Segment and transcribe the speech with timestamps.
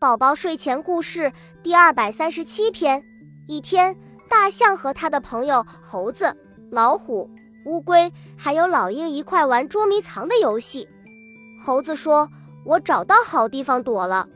[0.00, 1.30] 宝宝睡前故事
[1.62, 3.04] 第二百三十七篇。
[3.46, 3.94] 一天，
[4.30, 6.34] 大象和他的朋友猴子、
[6.70, 7.28] 老虎、
[7.66, 10.88] 乌龟还有老鹰一块玩捉迷藏的游戏。
[11.62, 12.26] 猴子说
[12.64, 14.26] ：“我找到好地方躲了。”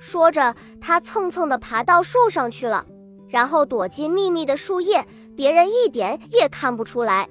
[0.00, 2.86] 说着，他蹭蹭地爬到树上去了，
[3.28, 7.28] 然后躲进密密的树叶，别人一点也看不出来。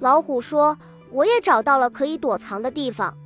[0.00, 0.76] 老虎说
[1.12, 3.16] ：“我也找到了可以躲藏的地方。”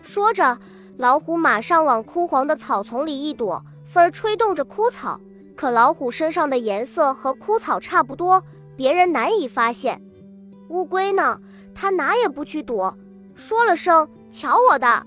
[0.00, 0.56] 说着。
[0.98, 5.20] 老虎马上往枯黄的草丛里一躲，风儿吹动着枯草，
[5.54, 8.42] 可老虎身上的颜色和枯草差不多，
[8.76, 10.00] 别人难以发现。
[10.68, 11.38] 乌龟呢？
[11.74, 12.96] 它哪也不去躲，
[13.34, 15.06] 说了声“瞧我的”，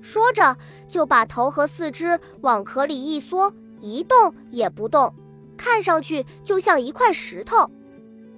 [0.00, 0.56] 说着
[0.88, 5.12] 就把头和四肢往壳里一缩，一动也不动，
[5.56, 7.68] 看上去就像一块石头。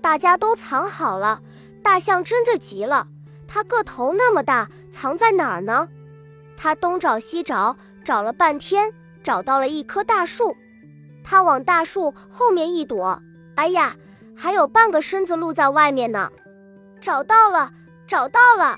[0.00, 1.42] 大家都藏好了，
[1.82, 3.06] 大象真着急了，
[3.46, 5.86] 它个头那么大，藏在哪儿呢？
[6.58, 10.56] 他东找西找，找了半天，找到了一棵大树。
[11.22, 13.22] 他往大树后面一躲，
[13.55, 13.94] 哎呀，
[14.34, 16.28] 还有半个身子露在外面呢。
[17.00, 17.70] 找到了，
[18.08, 18.77] 找到了！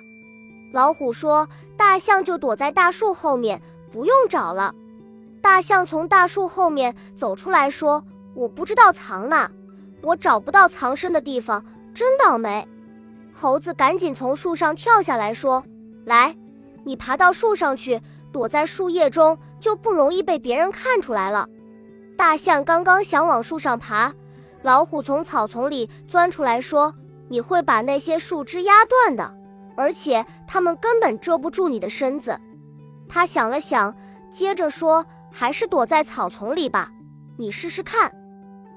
[0.74, 4.74] 老虎说：“大象就躲在大树后面，不用找了。”
[5.40, 8.04] 大象从大树后面走出来说
[8.36, 9.50] ：“我不知道藏哪，
[10.02, 12.68] 我找不到藏身的地方，真倒霉。”
[13.32, 15.64] 猴子赶紧从树上跳下来说
[16.04, 16.36] ：“来。”
[16.84, 18.00] 你爬到树上去，
[18.32, 21.48] 躲在树叶中，就不容易被别人看出来了。
[22.16, 24.12] 大象刚刚想往树上爬，
[24.62, 26.94] 老虎从草丛里钻出来说
[27.28, 29.34] ：“你会把那些树枝压断的，
[29.76, 32.38] 而且它们根本遮不住你的身子。”
[33.08, 33.94] 他想了想，
[34.30, 36.90] 接着说：“还是躲在草丛里吧，
[37.38, 38.12] 你试试看。”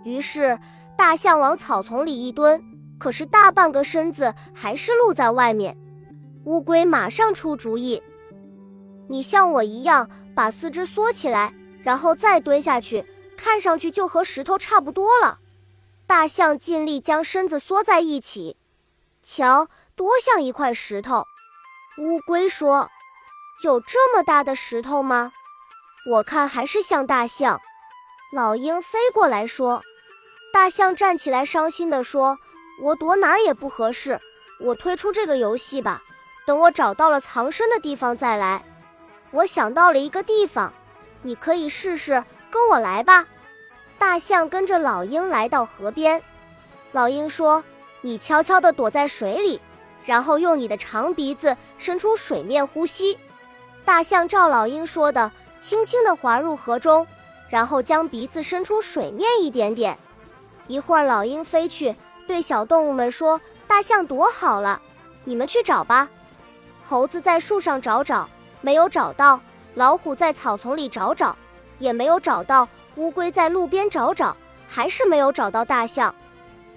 [0.03, 0.57] 于是
[0.97, 2.61] 大象往草丛里一蹲，
[2.97, 5.77] 可是大半个身子还是露在外面。
[6.45, 8.03] 乌龟马上出主意
[9.07, 13.05] ：“你像我一样把四肢缩起来，然后再蹲下去，
[13.37, 15.39] 看上去就和石头差不多了。”
[16.05, 18.57] 大象尽力将身子缩在一起，
[19.21, 21.25] 瞧，多像一块石头。
[21.97, 22.89] 乌龟说
[23.63, 25.31] ：“有这么大的石头吗？
[26.11, 27.61] 我看还是像大象。”
[28.33, 29.81] 老鹰飞过来说
[30.51, 32.37] ：“大象站起来，伤心地说
[32.81, 34.19] ：‘我躲哪儿也不合适，
[34.59, 36.03] 我退出这个游戏吧。’”
[36.45, 38.63] 等我找到了藏身的地方再来。
[39.31, 40.73] 我想到了一个地方，
[41.21, 43.25] 你可以试试，跟我来吧。
[43.97, 46.21] 大象跟着老鹰来到河边，
[46.91, 47.63] 老鹰说
[48.01, 49.61] ：“你悄悄地躲在水里，
[50.05, 53.17] 然后用你的长鼻子伸出水面呼吸。”
[53.85, 57.07] 大象照老鹰说的，轻轻地滑入河中，
[57.49, 59.97] 然后将鼻子伸出水面一点点。
[60.67, 61.95] 一会儿，老鹰飞去，
[62.27, 64.81] 对小动物们说：“大象躲好了，
[65.23, 66.09] 你们去找吧。”
[66.85, 68.29] 猴子在树上找找，
[68.61, 69.39] 没有找到；
[69.75, 71.35] 老虎在草丛里找找，
[71.79, 74.35] 也没有找到；乌龟在路边找找，
[74.67, 76.13] 还是没有找到大象。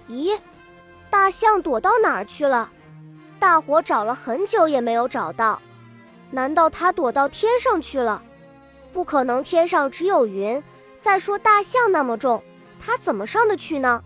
[0.09, 0.39] 咦，
[1.09, 2.71] 大象躲到哪儿去了？
[3.39, 5.61] 大伙找了很久也没有找到。
[6.31, 8.21] 难道它躲到天上去了？
[8.91, 10.63] 不可能，天上只有云。
[11.01, 12.43] 再说，大象那么重，
[12.79, 14.03] 它怎么上得去呢？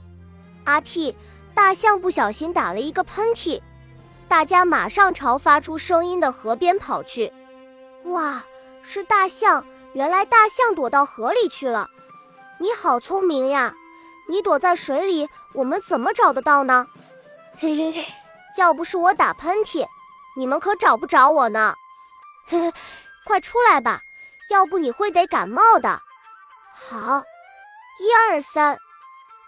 [0.65, 1.15] 阿嚏！
[1.53, 3.61] 大象不小心打了一个喷嚏。
[4.31, 7.33] 大家马上朝发出声音的河边跑去。
[8.05, 8.41] 哇，
[8.81, 9.65] 是大象！
[9.91, 11.89] 原来大象躲到河里去了。
[12.57, 13.73] 你好聪明呀！
[14.29, 16.87] 你躲在水里，我们怎么找得到呢？
[17.57, 18.05] 嘿嘿嘿，
[18.55, 19.85] 要不是我打喷嚏，
[20.37, 21.75] 你们可找不着我呢。
[22.47, 22.73] 嘿嘿，
[23.25, 23.99] 快出来吧，
[24.49, 25.99] 要不你会得感冒的。
[26.73, 27.21] 好，
[27.99, 28.79] 一二三，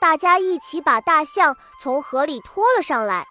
[0.02, 3.26] 大家一起把大象从河里拖了上来。